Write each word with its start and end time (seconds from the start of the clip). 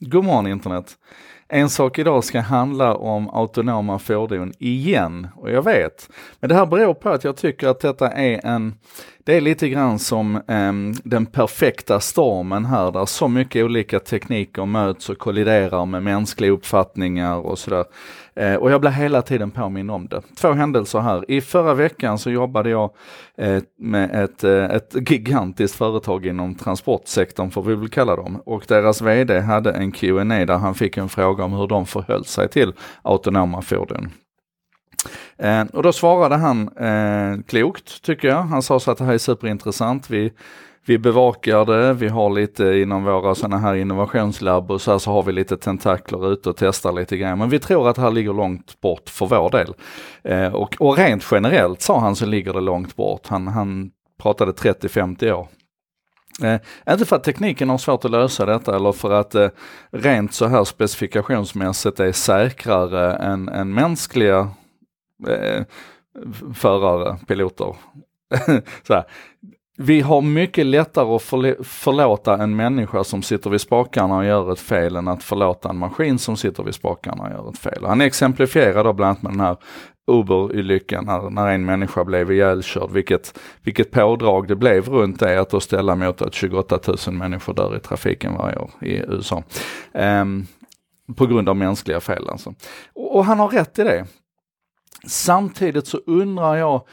God 0.00 0.24
morgon 0.24 0.46
internet! 0.46 0.96
En 1.48 1.68
sak 1.68 1.98
idag 1.98 2.24
ska 2.24 2.40
handla 2.40 2.94
om 2.94 3.30
autonoma 3.30 3.98
fordon 3.98 4.52
igen, 4.58 5.28
och 5.36 5.50
jag 5.50 5.62
vet. 5.62 6.10
Men 6.40 6.48
det 6.48 6.54
här 6.54 6.66
beror 6.66 6.94
på 6.94 7.08
att 7.08 7.24
jag 7.24 7.36
tycker 7.36 7.68
att 7.68 7.80
detta 7.80 8.10
är 8.10 8.40
en, 8.46 8.74
det 9.24 9.36
är 9.36 9.40
lite 9.40 9.68
grann 9.68 9.98
som 9.98 10.36
eh, 10.36 10.72
den 11.04 11.26
perfekta 11.26 12.00
stormen 12.00 12.64
här, 12.64 12.92
där 12.92 13.06
så 13.06 13.28
mycket 13.28 13.64
olika 13.64 14.00
tekniker 14.00 14.66
möts 14.66 15.08
och 15.08 15.18
kolliderar 15.18 15.86
med 15.86 16.02
mänskliga 16.02 16.50
uppfattningar 16.50 17.36
och 17.36 17.58
sådär. 17.58 17.84
Eh, 18.40 18.54
och 18.54 18.70
jag 18.70 18.80
blir 18.80 18.90
hela 18.90 19.22
tiden 19.22 19.50
påminn 19.50 19.90
om 19.90 20.08
det. 20.08 20.22
Två 20.36 20.52
händelser 20.52 20.98
här. 21.00 21.30
I 21.30 21.40
förra 21.40 21.74
veckan 21.74 22.18
så 22.18 22.30
jobbade 22.30 22.70
jag 22.70 22.90
eh, 23.38 23.62
med 23.78 24.24
ett, 24.24 24.44
eh, 24.44 24.64
ett 24.64 25.10
gigantiskt 25.10 25.76
företag 25.76 26.26
inom 26.26 26.54
transportsektorn, 26.54 27.50
får 27.50 27.62
vi 27.62 27.74
väl 27.74 27.88
kalla 27.88 28.16
dem. 28.16 28.42
Och 28.46 28.64
deras 28.68 29.02
VD 29.02 29.40
hade 29.40 29.72
en 29.72 29.92
Q&A 29.92 30.24
där 30.24 30.58
han 30.58 30.74
fick 30.74 30.96
en 30.96 31.08
fråga 31.08 31.35
om 31.44 31.52
hur 31.52 31.66
de 31.66 31.86
förhöll 31.86 32.24
sig 32.24 32.48
till 32.48 32.72
autonoma 33.02 33.62
fordon. 33.62 34.10
Eh, 35.38 35.62
och 35.72 35.82
då 35.82 35.92
svarade 35.92 36.36
han 36.36 36.68
eh, 36.68 37.42
klokt 37.46 38.02
tycker 38.02 38.28
jag. 38.28 38.42
Han 38.42 38.62
sa 38.62 38.80
så 38.80 38.90
att 38.90 38.98
det 38.98 39.04
här 39.04 39.14
är 39.14 39.18
superintressant. 39.18 40.10
Vi, 40.10 40.32
vi 40.86 40.98
bevakar 40.98 41.64
det, 41.64 41.92
vi 41.92 42.08
har 42.08 42.30
lite 42.30 42.64
inom 42.64 43.04
våra 43.04 43.34
sådana 43.34 43.58
här 43.58 43.74
innovationslabb 43.74 44.70
och 44.70 44.80
så 44.80 44.90
här 44.90 44.98
så 44.98 45.10
har 45.12 45.22
vi 45.22 45.32
lite 45.32 45.56
tentakler 45.56 46.32
ute 46.32 46.50
och 46.50 46.56
testar 46.56 46.92
lite 46.92 47.16
grejer. 47.16 47.36
Men 47.36 47.48
vi 47.48 47.58
tror 47.58 47.88
att 47.88 47.96
det 47.96 48.02
här 48.02 48.10
ligger 48.10 48.32
långt 48.32 48.80
bort 48.80 49.08
för 49.08 49.26
vår 49.26 49.50
del. 49.50 49.74
Eh, 50.22 50.54
och, 50.54 50.76
och 50.78 50.98
rent 50.98 51.26
generellt 51.30 51.82
sa 51.82 52.00
han 52.00 52.16
så 52.16 52.26
ligger 52.26 52.52
det 52.52 52.60
långt 52.60 52.96
bort. 52.96 53.26
Han, 53.26 53.46
han 53.46 53.90
pratade 54.22 54.52
30-50 54.52 55.32
år. 55.32 55.48
Eh, 56.42 56.60
inte 56.92 57.06
för 57.06 57.16
att 57.16 57.24
tekniken 57.24 57.70
har 57.70 57.78
svårt 57.78 58.04
att 58.04 58.10
lösa 58.10 58.46
detta 58.46 58.76
eller 58.76 58.92
för 58.92 59.12
att 59.12 59.34
eh, 59.34 59.48
rent 59.90 60.34
så 60.34 60.46
här 60.46 60.64
specifikationsmässigt 60.64 62.00
är 62.00 62.12
säkrare 62.12 63.16
än, 63.16 63.48
än 63.48 63.74
mänskliga 63.74 64.50
eh, 65.28 65.64
förare, 66.54 67.16
piloter. 67.26 67.76
så 68.86 68.94
här. 68.94 69.04
Vi 69.78 70.00
har 70.00 70.22
mycket 70.22 70.66
lättare 70.66 71.14
att 71.16 71.22
förlåta 71.66 72.42
en 72.42 72.56
människa 72.56 73.04
som 73.04 73.22
sitter 73.22 73.50
vid 73.50 73.60
spakarna 73.60 74.16
och 74.16 74.24
gör 74.24 74.52
ett 74.52 74.60
fel 74.60 74.96
än 74.96 75.08
att 75.08 75.22
förlåta 75.22 75.68
en 75.68 75.78
maskin 75.78 76.18
som 76.18 76.36
sitter 76.36 76.62
vid 76.62 76.74
spakarna 76.74 77.24
och 77.24 77.30
gör 77.30 77.48
ett 77.48 77.58
fel. 77.58 77.84
Han 77.84 78.00
exemplifierar 78.00 78.84
då 78.84 78.92
bland 78.92 79.08
annat 79.08 79.22
med 79.22 79.32
den 79.32 79.40
här 79.40 79.56
Uber-olyckan 80.06 81.04
när, 81.04 81.30
när 81.30 81.48
en 81.48 81.64
människa 81.64 82.04
blev 82.04 82.32
ihjälkörd, 82.32 82.90
vilket, 82.90 83.38
vilket 83.62 83.90
pådrag 83.90 84.48
det 84.48 84.56
blev 84.56 84.88
runt 84.88 85.20
det 85.20 85.40
att 85.40 85.50
då 85.50 85.60
ställa 85.60 85.96
mot 85.96 86.22
att 86.22 86.34
28 86.34 86.78
000 87.06 87.14
människor 87.14 87.54
dör 87.54 87.76
i 87.76 87.80
trafiken 87.80 88.34
varje 88.34 88.56
år 88.56 88.70
i 88.80 88.96
USA. 88.96 89.42
Um, 89.92 90.46
på 91.16 91.26
grund 91.26 91.48
av 91.48 91.56
mänskliga 91.56 92.00
fel 92.00 92.28
alltså. 92.28 92.54
Och, 92.94 93.16
och 93.16 93.24
han 93.24 93.38
har 93.38 93.48
rätt 93.48 93.78
i 93.78 93.82
det. 93.82 94.06
Samtidigt 95.06 95.86
så 95.86 96.00
undrar 96.06 96.56
jag, 96.56 96.86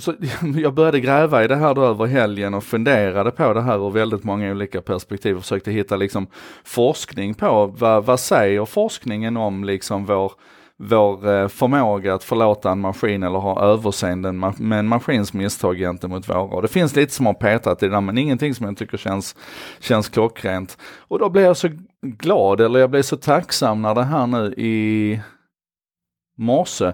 så 0.00 0.14
jag 0.56 0.74
började 0.74 1.00
gräva 1.00 1.44
i 1.44 1.48
det 1.48 1.56
här 1.56 1.74
då 1.74 1.84
över 1.84 2.06
helgen 2.06 2.54
och 2.54 2.64
funderade 2.64 3.30
på 3.30 3.52
det 3.52 3.62
här 3.62 3.86
ur 3.86 3.90
väldigt 3.90 4.24
många 4.24 4.50
olika 4.50 4.82
perspektiv 4.82 5.36
och 5.36 5.42
försökte 5.42 5.70
hitta 5.70 5.96
liksom 5.96 6.26
forskning 6.64 7.34
på 7.34 7.66
vad, 7.66 8.04
vad 8.04 8.20
säger 8.20 8.64
forskningen 8.64 9.36
om 9.36 9.64
liksom 9.64 10.06
vår, 10.06 10.32
vår 10.76 11.30
eh, 11.30 11.48
förmåga 11.48 12.14
att 12.14 12.24
förlåta 12.24 12.70
en 12.70 12.80
maskin 12.80 13.22
eller 13.22 13.38
ha 13.38 13.62
överseende 13.62 14.32
med 14.32 14.78
en 14.78 14.88
maskins 14.88 15.32
misstag 15.32 15.76
gentemot 15.78 16.28
våra. 16.28 16.40
Och 16.40 16.62
det 16.62 16.68
finns 16.68 16.96
lite 16.96 17.12
som 17.12 17.26
har 17.26 17.34
petat 17.34 17.82
i 17.82 17.86
det 17.86 17.92
där 17.92 18.00
men 18.00 18.18
ingenting 18.18 18.54
som 18.54 18.66
jag 18.66 18.76
tycker 18.76 18.96
känns, 18.96 19.36
känns 19.80 20.08
klockrent. 20.08 20.78
Och 20.98 21.18
då 21.18 21.28
blir 21.28 21.42
jag 21.42 21.56
så 21.56 21.68
glad, 22.02 22.60
eller 22.60 22.80
jag 22.80 22.90
blir 22.90 23.02
så 23.02 23.16
tacksam 23.16 23.82
när 23.82 23.94
det 23.94 24.04
här 24.04 24.26
nu 24.26 24.54
i 24.56 25.20
morse 26.36 26.92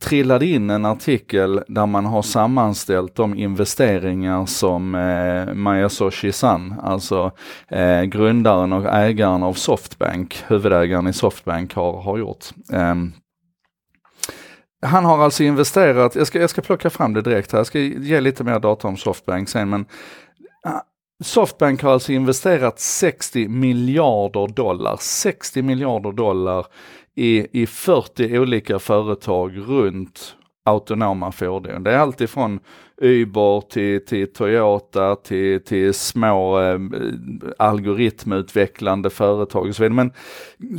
trillade 0.00 0.46
in 0.46 0.70
en 0.70 0.84
artikel 0.84 1.62
där 1.68 1.86
man 1.86 2.06
har 2.06 2.22
sammanställt 2.22 3.14
de 3.14 3.34
investeringar 3.34 4.46
som 4.46 4.94
eh, 4.94 5.54
Mayasoshi 5.54 6.32
San, 6.32 6.74
alltså 6.82 7.32
eh, 7.68 8.02
grundaren 8.02 8.72
och 8.72 8.94
ägaren 8.94 9.42
av 9.42 9.52
Softbank, 9.52 10.44
huvudägaren 10.46 11.06
i 11.06 11.12
Softbank 11.12 11.74
har, 11.74 12.00
har 12.00 12.18
gjort. 12.18 12.44
Eh, 12.72 12.94
han 14.82 15.04
har 15.04 15.18
alltså 15.18 15.42
investerat, 15.42 16.14
jag 16.14 16.26
ska, 16.26 16.40
jag 16.40 16.50
ska 16.50 16.62
plocka 16.62 16.90
fram 16.90 17.14
det 17.14 17.22
direkt 17.22 17.52
här, 17.52 17.58
jag 17.58 17.66
ska 17.66 17.78
ge 17.78 18.20
lite 18.20 18.44
mer 18.44 18.58
data 18.58 18.88
om 18.88 18.96
Softbank 18.96 19.48
sen, 19.48 19.70
men 19.70 19.80
eh, 20.66 20.80
Softbank 21.24 21.82
har 21.82 21.92
alltså 21.92 22.12
investerat 22.12 22.80
60 22.80 23.48
miljarder 23.48 24.46
dollar, 24.46 24.96
60 25.00 25.62
miljarder 25.62 26.12
dollar 26.12 26.66
i, 27.18 27.46
i 27.62 27.66
40 27.66 28.38
olika 28.38 28.78
företag 28.78 29.58
runt 29.58 30.34
autonoma 30.64 31.32
fordon. 31.32 31.82
Det 31.82 31.92
är 31.92 31.98
alltifrån 31.98 32.60
Uber 33.00 33.60
till, 33.60 34.04
till 34.06 34.32
Toyota 34.32 35.16
till, 35.16 35.64
till 35.64 35.94
små 35.94 36.60
eh, 36.60 36.78
algoritmutvecklande 37.58 39.10
företag 39.10 39.68
och 39.68 39.76
så 39.76 39.82
vidare. 39.82 39.94
Men 39.94 40.12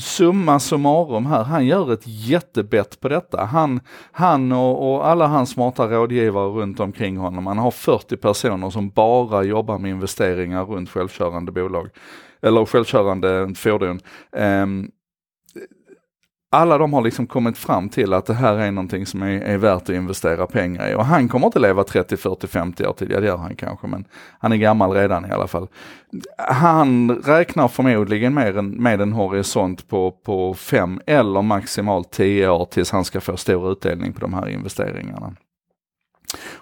summa 0.00 0.60
summarum 0.60 1.26
här, 1.26 1.44
han 1.44 1.66
gör 1.66 1.92
ett 1.92 2.02
jättebett 2.04 3.00
på 3.00 3.08
detta. 3.08 3.44
Han, 3.44 3.80
han 4.12 4.52
och, 4.52 4.94
och, 4.94 5.08
alla 5.08 5.26
hans 5.26 5.50
smarta 5.50 5.86
rådgivare 5.86 6.48
runt 6.48 6.80
omkring 6.80 7.16
honom, 7.16 7.46
han 7.46 7.58
har 7.58 7.70
40 7.70 8.16
personer 8.16 8.70
som 8.70 8.90
bara 8.90 9.42
jobbar 9.42 9.78
med 9.78 9.90
investeringar 9.90 10.64
runt 10.64 10.90
självkörande 10.90 11.52
bolag 11.52 11.88
eller 12.42 12.64
självkörande 12.64 13.54
fordon. 13.54 14.00
Um, 14.32 14.90
alla 16.50 16.78
de 16.78 16.92
har 16.92 17.02
liksom 17.02 17.26
kommit 17.26 17.58
fram 17.58 17.88
till 17.88 18.12
att 18.12 18.26
det 18.26 18.34
här 18.34 18.56
är 18.56 18.70
någonting 18.70 19.06
som 19.06 19.22
är, 19.22 19.40
är 19.40 19.56
värt 19.56 19.82
att 19.82 19.88
investera 19.88 20.46
pengar 20.46 20.90
i. 20.90 20.94
Och 20.94 21.04
han 21.04 21.28
kommer 21.28 21.46
inte 21.46 21.58
leva 21.58 21.84
30, 21.84 22.16
40, 22.16 22.46
50 22.46 22.86
år 22.86 22.92
till, 22.92 23.10
ja 23.10 23.20
det 23.20 23.26
gör 23.26 23.36
han 23.36 23.56
kanske, 23.56 23.86
men 23.86 24.04
han 24.38 24.52
är 24.52 24.56
gammal 24.56 24.92
redan 24.92 25.26
i 25.26 25.30
alla 25.30 25.46
fall. 25.46 25.68
Han 26.38 27.10
räknar 27.10 27.68
förmodligen 27.68 28.34
med 28.34 28.56
en, 28.56 28.70
med 28.70 29.00
en 29.00 29.12
horisont 29.12 29.88
på, 29.88 30.10
på 30.10 30.54
fem 30.54 31.00
eller 31.06 31.42
maximalt 31.42 32.10
10 32.10 32.48
år 32.48 32.64
tills 32.64 32.90
han 32.90 33.04
ska 33.04 33.20
få 33.20 33.36
stor 33.36 33.72
utdelning 33.72 34.12
på 34.12 34.20
de 34.20 34.34
här 34.34 34.48
investeringarna. 34.48 35.32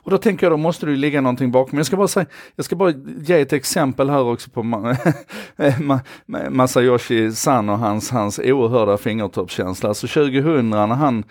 Och 0.07 0.13
då 0.13 0.19
tänker 0.19 0.47
jag, 0.47 0.53
då 0.53 0.57
måste 0.57 0.87
det 0.87 0.93
ju 0.93 0.99
ligga 0.99 1.21
någonting 1.21 1.51
bakom. 1.51 1.79
Jag 1.79 1.87
ska 1.87 1.97
bara 1.97 2.09
säga, 2.09 2.27
jag 2.57 2.65
ska 2.65 2.77
bara 2.77 2.93
ge 3.21 3.41
ett 3.41 3.53
exempel 3.53 4.11
här 4.11 4.23
också 4.23 4.51
på 4.51 4.63
Masayoshi 6.51 7.33
San 7.33 7.69
och 7.69 7.79
hans, 7.79 8.11
hans 8.11 8.39
oerhörda 8.39 8.99
fingertoppskänsla. 8.99 9.89
Alltså 9.89 10.07
2000 10.07 10.71
när 10.71 10.87
han 10.87 11.25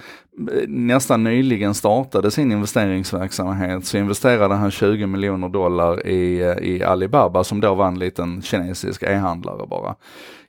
eh, 0.52 0.68
nästan 0.68 1.24
nyligen 1.24 1.74
startade 1.74 2.32
sin 2.32 2.52
investeringsverksamhet 2.52 3.86
så 3.86 3.98
investerade 3.98 4.56
han 4.56 4.72
20 4.72 5.06
miljoner 5.06 5.50
dollar 5.50 6.08
i, 6.08 6.42
eh, 6.42 6.68
i 6.68 6.84
Alibaba 6.84 7.44
som 7.44 7.62
då 7.62 7.76
var 7.76 7.88
en 7.88 8.00
liten 8.00 8.42
kinesisk 8.42 9.04
e-handlare 9.04 9.68
bara. 9.68 9.96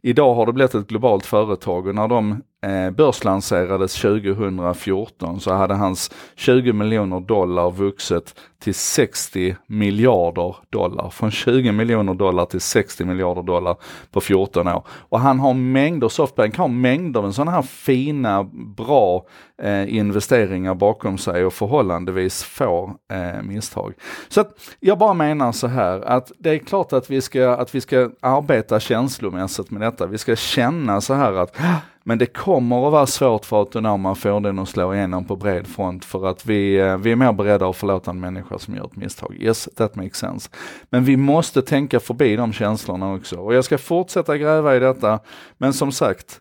Idag 0.02 0.34
har 0.34 0.46
det 0.46 0.52
blivit 0.52 0.74
ett 0.74 0.88
globalt 0.88 1.26
företag 1.26 1.86
och 1.86 1.94
när 1.94 2.08
de 2.08 2.42
eh, 2.64 2.90
börslanserades 2.90 3.94
2014 3.94 5.40
så 5.40 5.52
hade 5.52 5.74
hans 5.74 6.10
20 6.34 6.72
miljoner 6.72 7.20
dollar 7.20 7.70
vuxit 7.70 8.34
till 8.58 8.74
60 8.74 9.56
miljarder 9.66 10.56
dollar. 10.70 11.10
Från 11.10 11.30
20 11.30 11.72
miljoner 11.72 12.14
dollar 12.14 12.44
till 12.44 12.60
60 12.60 13.04
miljarder 13.04 13.42
dollar 13.42 13.76
på 14.10 14.20
14 14.20 14.68
år. 14.68 14.86
Och 14.88 15.20
han 15.20 15.40
har 15.40 15.54
mängder, 15.54 16.08
Softbank 16.08 16.56
har 16.56 16.68
mängder 16.68 17.20
av 17.20 17.32
sådana 17.32 17.50
här 17.50 17.62
fina, 17.62 18.44
bra 18.76 19.26
eh, 19.62 19.96
investeringar 19.96 20.74
bakom 20.74 21.18
sig 21.18 21.44
och 21.44 21.52
förhållandevis 21.52 22.42
få 22.42 22.96
eh, 23.12 23.42
misstag. 23.42 23.94
Så 24.28 24.40
att 24.40 24.52
jag 24.80 24.98
bara 24.98 25.14
menar 25.14 25.52
så 25.52 25.66
här 25.66 26.00
att 26.00 26.32
det 26.38 26.50
är 26.50 26.58
klart 26.58 26.92
att 26.92 27.10
vi 27.10 27.20
ska, 27.20 27.50
att 27.50 27.74
vi 27.74 27.80
ska 27.80 28.10
arbeta 28.20 28.80
känslomässigt 28.80 29.70
med 29.70 29.80
detta. 29.80 30.06
Vi 30.06 30.18
ska 30.18 30.36
känna 30.36 31.00
så 31.00 31.14
här 31.14 31.32
att 31.32 31.56
men 32.08 32.18
det 32.18 32.26
kommer 32.26 32.86
att 32.86 32.92
vara 32.92 33.06
svårt 33.06 33.44
för 33.44 33.56
autonoma 33.56 34.14
fordon 34.14 34.58
att 34.58 34.68
slå 34.68 34.94
igenom 34.94 35.24
på 35.24 35.36
bred 35.36 35.66
front 35.66 36.04
för 36.04 36.26
att 36.26 36.46
vi, 36.46 36.76
eh, 36.76 36.96
vi 36.96 37.12
är 37.12 37.16
mer 37.16 37.32
beredda 37.32 37.68
att 37.68 37.76
förlåta 37.76 38.10
en 38.10 38.20
människa 38.20 38.58
som 38.58 38.74
gör 38.74 38.84
ett 38.84 38.96
misstag. 38.96 39.36
Yes, 39.40 39.68
that 39.76 39.94
makes 39.94 40.16
sense. 40.16 40.50
Men 40.90 41.04
vi 41.04 41.16
måste 41.16 41.62
tänka 41.62 42.00
förbi 42.00 42.36
de 42.36 42.52
känslorna 42.52 43.14
också. 43.14 43.36
Och 43.36 43.54
jag 43.54 43.64
ska 43.64 43.78
fortsätta 43.78 44.38
gräva 44.38 44.76
i 44.76 44.78
detta, 44.78 45.20
men 45.58 45.72
som 45.72 45.92
sagt, 45.92 46.40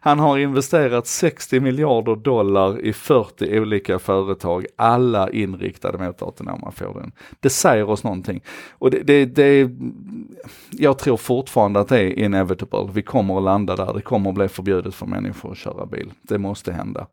han 0.00 0.18
har 0.18 0.38
investerat 0.38 1.06
60 1.06 1.60
miljarder 1.60 2.16
dollar 2.16 2.80
i 2.80 2.92
40 2.92 3.60
olika 3.60 3.98
företag, 3.98 4.66
alla 4.76 5.30
inriktade 5.30 5.98
mot 5.98 6.22
autonoma 6.22 6.70
fordon. 6.70 7.12
Det 7.40 7.50
säger 7.50 7.90
oss 7.90 8.04
någonting. 8.04 8.40
Och 8.70 8.90
det, 8.90 9.02
det, 9.02 9.24
det, 9.24 9.70
jag 10.70 10.98
tror 10.98 11.16
fortfarande 11.16 11.80
att 11.80 11.88
det 11.88 12.00
är 12.00 12.18
inevitable. 12.18 12.88
Vi 12.92 13.02
kommer 13.02 13.36
att 13.36 13.42
landa 13.42 13.76
där. 13.76 13.94
Det 13.94 14.02
kommer 14.02 14.30
att 14.30 14.36
bli 14.36 14.48
förbjudet 14.48 14.94
för 14.94 15.06
människor 15.06 15.52
att 15.52 15.58
köra 15.58 15.86
bil. 15.86 16.12
Det 16.22 16.38
måste 16.38 16.72
hända. 16.72 17.06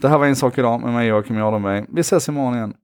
Det 0.00 0.08
här 0.08 0.18
var 0.18 0.26
en 0.26 0.36
sak 0.36 0.58
idag 0.58 0.80
med 0.80 0.92
mig 0.92 1.08
Joakim 1.08 1.36
Jardenberg. 1.36 1.84
Vi 1.88 2.00
ses 2.00 2.28
imorgon 2.28 2.54
igen. 2.54 2.74